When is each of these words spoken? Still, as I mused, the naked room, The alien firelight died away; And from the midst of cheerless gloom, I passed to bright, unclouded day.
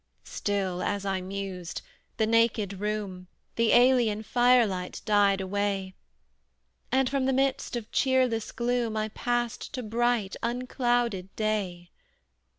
Still, 0.25 0.81
as 0.81 1.05
I 1.05 1.21
mused, 1.21 1.83
the 2.17 2.25
naked 2.25 2.79
room, 2.79 3.27
The 3.55 3.71
alien 3.71 4.23
firelight 4.23 4.99
died 5.05 5.39
away; 5.39 5.93
And 6.91 7.07
from 7.07 7.27
the 7.27 7.33
midst 7.33 7.75
of 7.75 7.91
cheerless 7.91 8.51
gloom, 8.51 8.97
I 8.97 9.09
passed 9.09 9.75
to 9.75 9.83
bright, 9.83 10.35
unclouded 10.41 11.35
day. 11.35 11.91